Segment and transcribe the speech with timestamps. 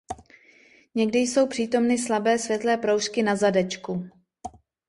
[0.95, 4.09] Někdy jsou přítomny slabé světlé proužky na zadečku.